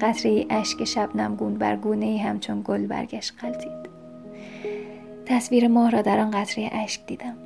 قطره 0.00 0.46
اشک 0.50 0.84
شبنمگون 0.84 1.54
بر 1.54 1.76
گونه 1.76 2.22
همچون 2.24 2.62
گل 2.64 2.86
برگشت 2.86 3.34
قلتید 3.40 3.96
تصویر 5.26 5.68
ماه 5.68 5.90
را 5.90 6.02
در 6.02 6.18
آن 6.18 6.30
قطره 6.30 6.70
اشک 6.72 7.06
دیدم. 7.06 7.45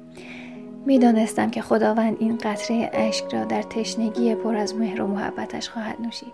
می‌دانستم 0.87 1.51
که 1.51 1.63
خداوند 1.63 2.17
این 2.21 2.39
قطره 2.43 2.91
اشک 2.93 3.25
را 3.35 3.45
در 3.45 3.63
تشنگی 3.63 4.35
پر 4.35 4.57
از 4.57 4.75
مهر 4.75 5.03
و 5.03 5.07
محبتش 5.07 5.69
خواهد 5.69 6.01
نوشید. 6.01 6.33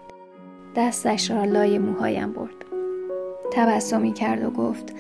دستش 0.77 1.31
را 1.31 1.45
لای 1.45 1.79
موهایم 1.79 2.33
برد. 2.33 2.65
تبسمی 3.53 4.13
کرد 4.13 4.45
و 4.45 4.51
گفت 4.51 4.95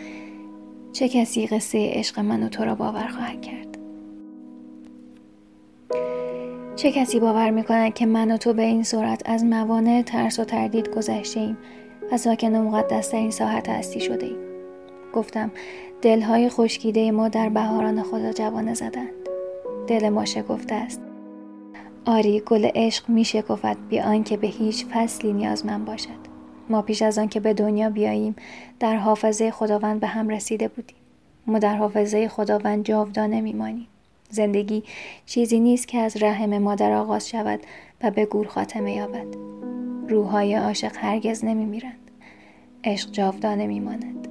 چه 0.93 1.09
کسی 1.09 1.47
قصه 1.47 1.91
عشق 1.93 2.21
من 2.21 2.43
و 2.43 2.49
تو 2.49 2.65
را 2.65 2.75
باور 2.75 3.07
خواهد 3.07 3.43
کرد؟ 3.43 3.79
چه 6.77 6.93
کسی 6.93 7.21
باور 7.21 7.51
می‌کند 7.51 7.95
که 7.95 8.07
من 8.07 8.31
و 8.31 8.37
تو 8.37 8.53
به 8.53 8.63
این 8.63 8.83
صورت 8.83 9.23
از 9.25 9.45
موانع 9.45 10.03
ترس 10.03 10.39
و 10.39 10.45
تردید 10.45 10.89
گذشته 10.89 11.41
ایم 11.41 11.57
و 12.13 12.17
ساکن 12.17 12.57
مقدس 12.57 13.15
این 13.15 13.31
ساحت 13.31 13.69
هستی 13.69 14.01
شده 14.01 14.27
ایم 14.27 14.39
گفتم 15.13 15.51
دلهای 16.03 16.49
خشکیده 16.49 17.11
ما 17.11 17.29
در 17.29 17.49
بهاران 17.49 18.03
خدا 18.03 18.33
جوانه 18.33 18.75
زدند. 18.75 19.26
دل 19.87 20.09
ما 20.09 20.25
شکفته 20.25 20.75
است. 20.75 21.01
آری 22.07 22.41
گل 22.41 22.71
عشق 22.75 23.09
می 23.09 23.25
شکفت 23.25 23.77
بی 23.89 24.01
آنکه 24.01 24.37
به 24.37 24.47
هیچ 24.47 24.87
فصلی 24.87 25.33
نیاز 25.33 25.67
من 25.67 25.85
باشد. 25.85 26.37
ما 26.69 26.83
پیش 26.83 27.03
از 27.03 27.19
آن 27.19 27.29
که 27.29 27.41
به 27.41 27.55
دنیا 27.55 27.91
بیاییم 27.91 28.37
در 28.81 28.97
حافظه 28.97 29.51
خداوند 29.51 30.01
به 30.01 30.07
هم 30.07 30.29
رسیده 30.29 30.69
بودیم. 30.69 30.97
ما 31.47 31.59
در 31.59 31.77
حافظه 31.77 32.29
خداوند 32.29 32.85
جاودانه 32.85 33.41
میمانیم 33.41 33.87
زندگی 34.31 34.83
چیزی 35.27 35.61
نیست 35.61 35.89
که 35.89 35.99
از 35.99 36.23
رحم 36.23 36.59
مادر 36.59 36.93
آغاز 36.93 37.29
شود 37.29 37.61
و 38.03 38.11
به 38.11 38.27
گور 38.27 38.47
خاتمه 38.47 38.93
یابد. 38.95 39.27
روحهای 40.09 40.55
عاشق 40.55 40.93
هرگز 40.97 41.45
نمیمیرند 41.45 42.11
عشق 42.85 43.11
جاودانه 43.11 43.67
میماند 43.67 44.29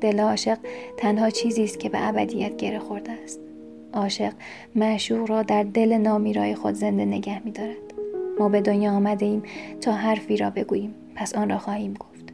دل 0.00 0.20
عاشق 0.20 0.58
تنها 0.96 1.30
چیزی 1.30 1.64
است 1.64 1.80
که 1.80 1.88
به 1.88 2.08
ابدیت 2.08 2.56
گره 2.56 2.78
خورده 2.78 3.12
است. 3.12 3.45
عاشق 3.96 4.32
معشوق 4.74 5.30
را 5.30 5.42
در 5.42 5.62
دل 5.62 5.92
نامیرای 5.92 6.54
خود 6.54 6.74
زنده 6.74 7.04
نگه 7.04 7.44
میدارد. 7.44 7.76
ما 8.38 8.48
به 8.48 8.60
دنیا 8.60 8.92
آمده 8.92 9.26
ایم 9.26 9.42
تا 9.80 9.92
حرفی 9.92 10.36
را 10.36 10.50
بگوییم. 10.50 10.94
پس 11.14 11.34
آن 11.34 11.50
را 11.50 11.58
خواهیم 11.58 11.94
گفت. 11.94 12.32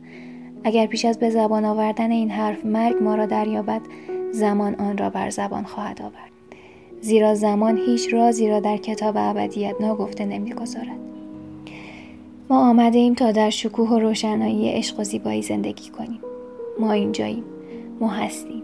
اگر 0.64 0.86
پیش 0.86 1.04
از 1.04 1.18
به 1.18 1.30
زبان 1.30 1.64
آوردن 1.64 2.10
این 2.10 2.30
حرف 2.30 2.64
مرگ 2.64 3.02
ما 3.02 3.14
را 3.14 3.26
دریابد 3.26 3.80
زمان 4.32 4.74
آن 4.74 4.98
را 4.98 5.10
بر 5.10 5.30
زبان 5.30 5.64
خواهد 5.64 6.02
آورد. 6.02 6.32
زیرا 7.00 7.34
زمان 7.34 7.78
هیچ 7.86 8.14
رازی 8.14 8.48
را 8.48 8.60
در 8.60 8.76
کتاب 8.76 9.14
ابدیت 9.16 9.74
ناگفته 9.80 10.24
نمی‌گذارد. 10.24 10.98
ما 12.50 12.70
آمده 12.70 12.98
ایم 12.98 13.14
تا 13.14 13.32
در 13.32 13.50
شکوه 13.50 13.88
و 13.88 13.98
روشنایی 13.98 14.68
عشق 14.68 15.00
و 15.00 15.04
زیبایی 15.04 15.42
زندگی 15.42 15.90
کنیم. 15.90 16.20
ما 16.80 16.92
اینجاییم. 16.92 17.44
ما 18.00 18.08
هستیم. 18.08 18.62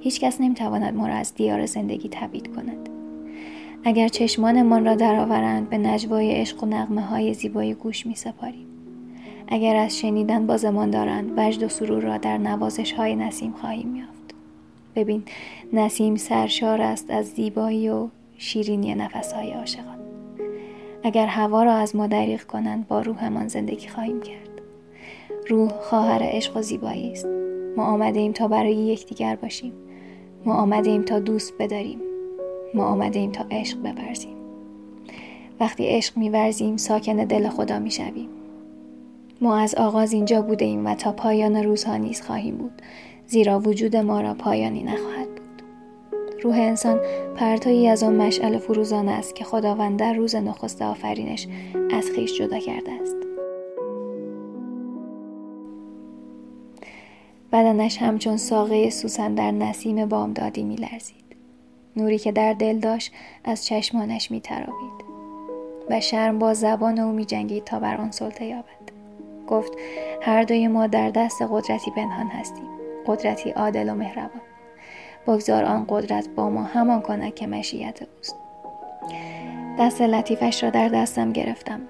هیچکس 0.00 0.40
نمی‌تواند 0.40 0.94
ما 0.94 1.08
را 1.08 1.14
از 1.14 1.34
دیار 1.34 1.66
زندگی 1.66 2.08
تبعید 2.08 2.54
کند. 2.56 2.88
اگر 3.84 4.08
چشمانمان 4.08 4.84
را 4.84 4.94
درآورند 4.94 5.70
به 5.70 5.78
نجوای 5.78 6.32
عشق 6.32 6.64
و 6.64 6.66
نغمه 6.66 7.00
های 7.00 7.34
زیبای 7.34 7.74
گوش 7.74 8.06
می 8.06 8.14
سپاریم. 8.14 8.66
اگر 9.48 9.76
از 9.76 9.98
شنیدن 9.98 10.46
بازمان 10.46 10.90
دارند 10.90 11.32
وجد 11.36 11.62
و 11.62 11.68
سرور 11.68 12.02
را 12.02 12.16
در 12.16 12.38
نوازش 12.38 12.92
های 12.92 13.16
نسیم 13.16 13.52
خواهیم 13.52 13.96
یافت. 13.96 14.34
ببین 14.94 15.22
نسیم 15.72 16.16
سرشار 16.16 16.80
است 16.80 17.10
از 17.10 17.26
زیبایی 17.26 17.88
و 17.88 18.08
شیرینی 18.38 18.94
نفس 18.94 19.32
های 19.32 19.52
عاشقان. 19.52 19.98
اگر 21.02 21.26
هوا 21.26 21.62
را 21.62 21.74
از 21.74 21.96
ما 21.96 22.06
دریغ 22.06 22.42
کنند 22.42 22.88
با 22.88 23.00
روحمان 23.00 23.48
زندگی 23.48 23.88
خواهیم 23.88 24.20
کرد. 24.20 24.60
روح 25.48 25.68
خواهر 25.68 26.20
عشق 26.22 26.56
و 26.56 26.62
زیبایی 26.62 27.12
است. 27.12 27.26
ما 27.76 27.84
آمده 27.84 28.20
ایم 28.20 28.32
تا 28.32 28.48
برای 28.48 28.74
یکدیگر 28.74 29.36
باشیم. 29.36 29.72
ما 30.44 30.54
آمده 30.54 30.90
ایم 30.90 31.02
تا 31.02 31.18
دوست 31.18 31.54
بداریم. 31.58 32.00
ما 32.74 32.84
آمده 32.84 33.18
ایم 33.18 33.32
تا 33.32 33.44
عشق 33.50 33.78
ببرزیم 33.78 34.36
وقتی 35.60 35.86
عشق 35.86 36.16
میورزیم 36.16 36.76
ساکن 36.76 37.16
دل 37.16 37.48
خدا 37.48 37.78
می‌شویم. 37.78 38.28
ما 39.40 39.56
از 39.56 39.74
آغاز 39.74 40.12
اینجا 40.12 40.42
بوده 40.42 40.64
ایم 40.64 40.86
و 40.86 40.94
تا 40.94 41.12
پایان 41.12 41.56
روزها 41.56 41.96
نیز 41.96 42.22
خواهیم 42.22 42.56
بود. 42.56 42.82
زیرا 43.26 43.60
وجود 43.60 43.96
ما 43.96 44.20
را 44.20 44.34
پایانی 44.34 44.82
نخواهد 44.82 45.28
بود. 45.28 45.62
روح 46.42 46.54
انسان 46.54 47.00
پرتایی 47.36 47.88
از 47.88 48.02
آن 48.02 48.16
مشعل 48.16 48.58
فروزان 48.58 49.08
است 49.08 49.34
که 49.34 49.44
خداوند 49.44 49.98
در 49.98 50.14
روز 50.14 50.34
نخست 50.34 50.82
آفرینش 50.82 51.48
از 51.92 52.10
خیش 52.14 52.38
جدا 52.38 52.58
کرده 52.58 52.92
است. 53.02 53.16
بدنش 57.52 57.98
همچون 58.02 58.36
ساقه 58.36 58.90
سوسن 58.90 59.34
در 59.34 59.50
نسیم 59.50 60.06
بامدادی 60.06 60.62
میلرزید. 60.62 61.16
نوری 61.96 62.18
که 62.18 62.32
در 62.32 62.52
دل 62.52 62.78
داشت 62.78 63.12
از 63.44 63.66
چشمانش 63.66 64.30
میترابید. 64.30 65.10
و 65.90 66.00
شرم 66.00 66.38
با 66.38 66.54
زبان 66.54 66.98
او 66.98 67.12
میجنگید 67.12 67.64
تا 67.64 67.78
بر 67.78 67.96
آن 67.96 68.10
سلطه 68.10 68.44
یابد. 68.44 68.64
گفت 69.46 69.72
هر 70.22 70.42
دوی 70.42 70.68
ما 70.68 70.86
در 70.86 71.10
دست 71.10 71.42
قدرتی 71.50 71.90
پنهان 71.90 72.26
هستیم. 72.26 72.68
قدرتی 73.06 73.50
عادل 73.50 73.88
و 73.88 73.94
مهربان. 73.94 74.40
بگذار 75.26 75.64
آن 75.64 75.86
قدرت 75.88 76.28
با 76.28 76.50
ما 76.50 76.62
همان 76.62 77.00
کند 77.00 77.34
که 77.34 77.46
مشیت 77.46 78.00
اوست. 78.16 78.36
دست 79.78 80.02
لطیفش 80.02 80.62
را 80.64 80.70
در 80.70 80.88
دستم 80.88 81.32
گرفتم. 81.32 81.80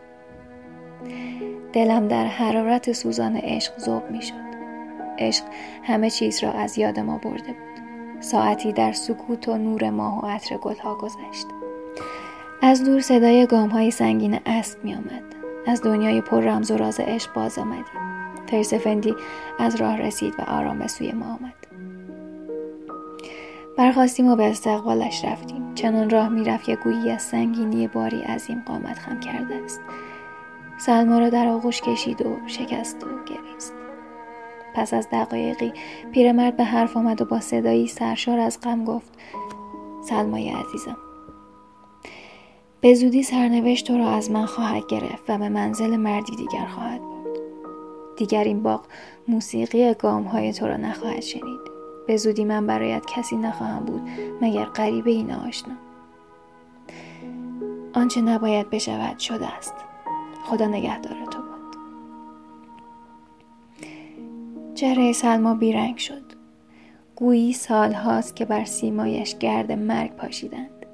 دلم 1.73 2.09
در 2.09 2.27
حرارت 2.27 2.93
سوزان 2.93 3.37
عشق 3.37 3.73
می 4.11 4.23
شد 4.23 4.50
عشق 5.21 5.45
همه 5.83 6.11
چیز 6.11 6.43
را 6.43 6.53
از 6.53 6.79
یاد 6.79 7.01
ما 7.01 7.19
برده 7.19 7.53
بود. 7.53 7.81
ساعتی 8.21 8.73
در 8.73 8.93
سکوت 8.93 9.49
و 9.49 9.59
نور 9.59 9.91
ماه 9.91 10.25
و 10.25 10.27
عطر 10.27 10.57
گلها 10.57 10.95
گذشت. 10.95 11.47
از 12.63 12.85
دور 12.85 13.01
صدای 13.01 13.47
گام 13.47 13.69
های 13.69 13.91
سنگین 13.91 14.41
اسب 14.47 14.85
می 14.85 14.95
آمد. 14.95 15.23
از 15.67 15.83
دنیای 15.83 16.21
پر 16.21 16.41
رمز 16.41 16.71
و 16.71 16.77
راز 16.77 17.01
عشق 17.01 17.33
باز 17.33 17.59
آمدیم. 17.59 17.85
فرسفندی 18.47 19.15
از 19.59 19.77
راه 19.77 19.97
رسید 19.97 20.35
و 20.39 20.43
آرام 20.43 20.79
به 20.79 20.87
سوی 20.87 21.13
ما 21.13 21.27
آمد. 21.27 21.55
برخواستیم 23.79 24.29
و 24.29 24.37
به 24.37 24.51
استقبالش 24.51 25.25
رفتیم. 25.25 25.75
چنان 25.75 26.11
راه 26.11 26.29
می‌رفت 26.29 26.65
که 26.65 26.77
گویی 26.77 27.11
از 27.11 27.23
سنگینی 27.23 27.89
باری 27.89 28.23
عظیم 28.23 28.63
قامت 28.67 28.99
خم 28.99 29.21
کرده 29.21 29.55
است. 29.65 29.81
سلما 30.79 31.19
را 31.19 31.29
در 31.29 31.49
آغوش 31.49 31.81
کشید 31.81 32.27
و 32.27 32.37
شکست 32.47 33.05
و 33.05 33.07
گریست. 33.07 33.75
پس 34.75 34.95
از 34.95 35.09
دقایقی 35.13 35.73
پیرمرد 36.13 36.57
به 36.57 36.65
حرف 36.65 36.97
آمد 36.97 37.23
و 37.23 37.25
با 37.25 37.41
صدایی 37.41 37.87
سرشار 37.87 38.39
از 38.39 38.61
غم 38.61 38.85
گفت 38.85 39.13
سلمای 40.09 40.49
عزیزم 40.49 40.97
به 42.81 42.95
زودی 42.95 43.23
سرنوشت 43.23 43.87
تو 43.87 43.99
را 43.99 44.09
از 44.09 44.31
من 44.31 44.47
خواهد 44.47 44.87
گرفت 44.87 45.23
و 45.29 45.39
به 45.39 45.49
منزل 45.49 45.97
مردی 45.97 46.37
دیگر 46.37 46.67
خواهد 46.67 47.01
بود. 47.01 47.39
دیگر 48.17 48.45
این 48.45 48.63
باغ 48.63 48.85
موسیقی 49.29 49.95
گام 49.95 50.23
های 50.23 50.53
تو 50.53 50.67
را 50.67 50.77
نخواهد 50.77 51.21
شنید. 51.21 51.61
به 52.07 52.17
زودی 52.17 52.45
من 52.45 52.67
برایت 52.67 53.07
کسی 53.07 53.37
نخواهم 53.37 53.85
بود 53.85 54.03
مگر 54.41 54.65
غریبه 54.65 55.11
این 55.11 55.33
آشنا 55.33 55.75
آنچه 57.93 58.21
نباید 58.21 58.71
بشود 58.71 59.19
شده 59.19 59.47
است. 59.47 59.75
خدا 60.45 60.67
نگهدار 60.67 61.17
تو. 61.31 61.40
چهره 64.81 65.13
سلما 65.13 65.55
بیرنگ 65.55 65.97
شد. 65.97 66.23
گویی 67.17 67.53
سال 67.53 67.93
هاست 67.93 68.37
که 68.37 68.45
بر 68.45 68.65
سیمایش 68.65 69.39
گرد 69.39 69.73
مرگ 69.73 70.17
پاشیدند. 70.17 70.87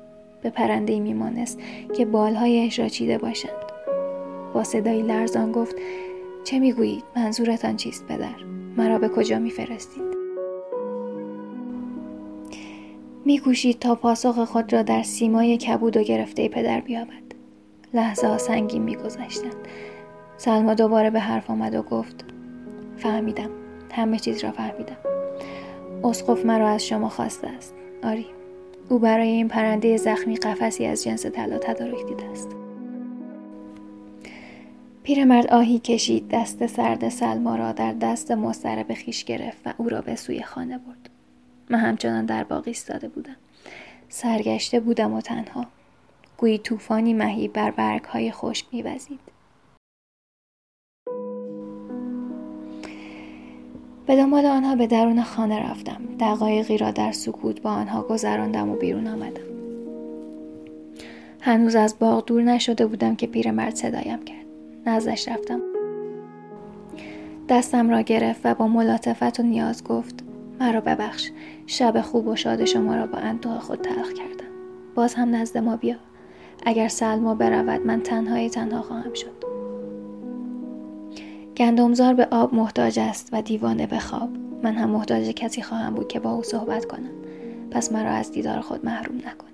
به 0.43 0.51
پرنده 0.51 1.01
میمانست 1.01 1.59
که 1.97 2.05
بالهایش 2.05 2.79
را 2.79 2.89
چیده 2.89 3.19
باشند. 3.19 3.53
با 4.55 4.65
صدایی 4.65 5.03
لرزان 5.03 5.53
گفت 5.53 5.77
چه 6.45 6.59
می‌گویید؟ 6.59 7.05
منظورتان 7.17 7.77
چیست 7.77 8.07
پدر؟ 8.07 8.35
مرا 8.77 8.99
به 8.99 9.09
کجا 9.09 9.39
میفرستید؟ 9.39 10.17
میکوشید 13.25 13.79
تا 13.79 13.95
پاسخ 13.95 14.45
خود 14.45 14.73
را 14.73 14.83
در 14.83 15.03
سیمای 15.03 15.57
کبود 15.57 15.97
و 15.97 16.03
گرفته 16.03 16.49
پدر 16.49 16.81
بیابد. 16.81 17.27
لحظه 17.95 18.27
ها 18.27 18.39
سنگین 18.39 18.83
میگذشتند. 18.83 19.57
سلما 20.37 20.75
دوباره 20.75 21.11
به 21.11 21.21
حرف 21.21 21.51
آمد 21.51 21.75
و 21.75 21.83
گفت 21.83 22.25
فهمیدم. 22.97 23.51
همه 23.93 24.19
چیز 24.19 24.45
را 24.45 24.51
فهمیدم. 24.51 24.97
اسقف 26.05 26.47
مرا 26.47 26.69
از 26.69 26.87
شما 26.87 27.09
خواسته 27.09 27.49
است. 27.49 27.75
آری 28.03 28.27
او 28.89 28.99
برای 28.99 29.29
این 29.29 29.49
پرنده 29.49 29.97
زخمی 29.97 30.37
قفسی 30.37 30.87
از 30.87 31.05
جنس 31.05 31.27
طلا 31.27 31.59
تدارک 31.59 32.07
دیده 32.07 32.25
است. 32.25 32.49
پیرمرد 35.03 35.47
آهی 35.47 35.79
کشید 35.79 36.29
دست 36.29 36.67
سرد 36.67 37.09
سلما 37.09 37.57
را 37.57 37.73
در 37.73 37.93
دست 37.93 38.33
به 38.89 38.95
خیش 38.95 39.25
گرفت 39.25 39.67
و 39.67 39.73
او 39.77 39.89
را 39.89 40.01
به 40.01 40.17
سوی 40.17 40.43
خانه 40.43 40.79
برد. 40.79 41.11
من 41.71 41.79
همچنان 41.79 42.27
در 42.27 42.45
باقی 42.45 42.71
ایستاده 42.71 43.09
بودم. 43.09 43.37
سرگشته 44.09 44.81
بودم 44.81 45.15
و 45.15 45.21
تنها. 45.21 45.67
گویی 46.37 46.59
طوفانی 46.59 47.15
مهی 47.15 47.49
بر 47.49 47.71
برگ 47.71 48.05
های 48.05 48.33
خشک 48.33 48.67
میوزید. 48.73 49.21
به 54.07 54.17
دنبال 54.17 54.47
آنها 54.47 54.77
به 54.77 54.87
درون 54.87 55.23
خانه 55.23 55.71
رفتم. 55.71 56.01
دقایقی 56.21 56.79
را 56.79 56.91
در 56.91 57.13
سکوت 57.13 57.63
با 57.63 57.71
آنها 57.71 58.03
گذراندم 58.03 58.71
و 58.71 58.77
بیرون 58.77 59.07
آمدم. 59.07 59.43
هنوز 61.41 61.77
از 61.77 61.99
باغ 61.99 62.25
دور 62.27 62.43
نشده 62.43 62.87
بودم 62.87 63.17
که 63.17 63.27
پیرمرد 63.27 63.75
صدایم 63.75 64.25
کرد. 64.25 64.47
نزدش 64.87 65.29
رفتم. 65.29 65.61
دستم 67.49 67.91
را 67.91 68.01
گرفت 68.01 68.41
و 68.45 68.55
با 68.55 68.69
ملاطفت 68.69 69.41
و 69.41 69.43
نیاز 69.43 69.85
گفت 69.85 70.15
مرا 70.61 70.81
ببخش 70.81 71.31
شب 71.67 72.01
خوب 72.01 72.27
و 72.27 72.37
شاد 72.37 72.65
شما 72.65 72.97
را 72.97 73.07
با 73.07 73.19
اندوه 73.19 73.59
خود 73.59 73.81
تلخ 73.81 74.13
کردم. 74.13 74.51
باز 74.95 75.15
هم 75.15 75.35
نزد 75.35 75.59
ما 75.59 75.77
بیا. 75.77 75.97
اگر 76.67 76.89
سلما 76.89 77.35
برود 77.35 77.87
من 77.87 78.01
تنهایی 78.01 78.51
تنها 78.51 78.83
خواهم 78.83 79.15
شد. 79.15 79.66
گندمزار 81.57 82.15
به 82.15 82.29
آب 82.31 82.55
محتاج 82.55 82.99
است 82.99 83.29
و 83.33 83.43
دیوانه 83.43 83.87
به 83.87 83.99
خواب. 83.99 84.31
من 84.63 84.75
هم 84.75 84.91
محتاج 84.91 85.29
کسی 85.29 85.63
خواهم 85.63 85.95
بود 85.95 86.09
که 86.09 86.21
با 86.21 86.33
او 86.33 86.43
صحبت 86.43 86.85
کنم. 86.85 87.11
پس 87.71 87.93
مرا 87.93 88.11
از 88.11 88.33
دیدار 88.33 88.61
خود 88.61 88.87
محروم 88.87 89.17
نکن. 89.17 89.49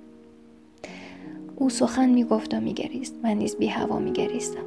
او 1.56 1.70
سخن 1.70 2.08
می‌گفت 2.08 2.54
و 2.54 2.60
میگریست. 2.60 3.14
من 3.22 3.30
نیز 3.30 3.56
بی 3.56 3.66
هوا 3.66 3.98
میگریستم. 3.98 4.64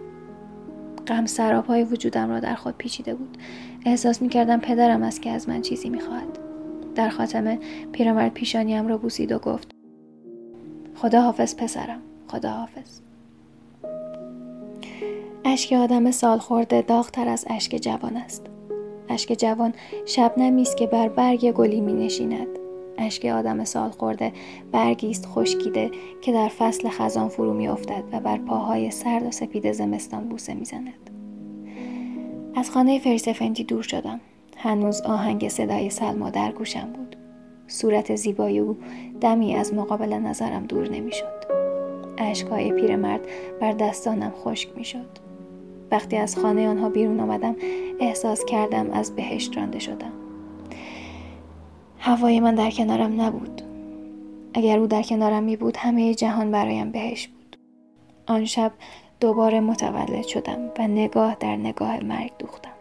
غم 1.08 1.25
سراب 1.25 1.65
های 1.65 1.84
وجودم 1.84 2.30
را 2.30 2.39
در 2.39 2.56
خود 2.56 2.77
پیچیده 2.77 3.15
بود. 3.15 3.38
احساس 3.86 4.22
می‌کردم 4.22 4.60
پدرم 4.60 5.04
است 5.04 5.22
که 5.22 5.30
از 5.30 5.50
من 5.50 5.62
چیزی 5.62 5.89
می‌خواهد. 5.89 6.39
در 6.96 7.10
خاتمه 7.10 7.60
پیرمرد 7.92 8.34
پیشانیم 8.34 8.88
را 8.88 8.98
بوسید 8.98 9.32
و 9.32 9.39
گفت 9.39 9.72
خدا 10.96 11.22
حافظ 11.22 11.56
پسرم. 11.56 12.01
خدا 12.27 12.50
حافظ 12.50 13.04
اشک 15.48 15.74
آدم 15.74 16.12
سال 16.12 16.38
خورده 16.38 16.81
داغتر 16.81 17.27
از 17.27 17.46
اشک 17.50 17.75
جوان 17.75 18.18
است. 18.18 18.46
اشک 19.10 19.34
جوان 19.34 19.74
شبنمی 20.05 20.62
است 20.62 20.77
که 20.77 20.88
بر 20.88 21.10
برگ 21.10 21.51
گلی 21.51 21.81
می 21.81 21.94
نشیند. 21.94 22.48
اشک 22.98 23.25
آدم 23.25 23.64
سال 23.64 23.90
خورده 23.90 24.34
برگی 24.72 25.10
است 25.10 25.25
خشکیده 25.25 25.92
که 26.22 26.31
در 26.31 26.48
فصل 26.48 26.90
خزان 26.90 27.29
فرو 27.29 27.53
می 27.53 27.68
افتد 27.68 28.03
و 28.12 28.20
بر 28.20 28.38
پاهای 28.38 28.92
سرد 28.92 29.27
و 29.27 29.31
سپید 29.31 29.72
زمستان 29.72 30.29
بوسه 30.29 30.53
می 30.53 30.66
زند. 30.66 31.10
از 32.55 32.72
خانه 32.72 33.00
فریسفنتی 33.00 33.64
دور 33.64 33.84
شدم. 33.84 34.20
هنوز 34.58 35.01
آهنگ 35.01 35.50
صدای 35.50 35.90
سلما 35.90 36.29
در 36.29 36.51
گوشم 36.51 36.94
بود. 36.94 37.16
صورت 37.68 38.16
زیبای 38.16 38.60
او 38.60 38.77
دمی 39.22 39.55
از 39.55 39.74
مقابل 39.74 40.14
نظرم 40.14 40.66
دور 40.66 40.90
نمی‌شد 40.90 41.46
اشکهای 42.18 42.72
پیرمرد 42.72 43.22
بر 43.62 43.72
دستانم 43.72 44.31
خشک 44.31 44.70
می‌شد 44.77 45.25
وقتی 45.91 46.17
از 46.17 46.37
خانه 46.37 46.67
آنها 46.67 46.89
بیرون 46.89 47.19
آمدم 47.19 47.55
احساس 48.00 48.45
کردم 48.45 48.91
از 48.91 49.15
بهشت 49.15 49.57
رانده 49.57 49.79
شدم. 49.79 50.11
هوای 52.00 52.39
من 52.39 52.55
در 52.55 52.71
کنارم 52.71 53.21
نبود. 53.21 53.61
اگر 54.53 54.79
او 54.79 54.87
در 54.87 55.01
کنارم 55.01 55.43
می 55.43 55.55
بود 55.55 55.77
همه 55.77 56.15
جهان 56.15 56.51
برایم 56.51 56.91
بهشت 56.91 57.29
بود. 57.29 57.57
آن 58.27 58.45
شب 58.45 58.71
دوباره 59.19 59.59
متولد 59.59 60.27
شدم 60.27 60.71
و 60.79 60.87
نگاه 60.87 61.35
در 61.39 61.55
نگاه 61.55 62.03
مرگ 62.03 62.31
دوختم. 62.39 62.75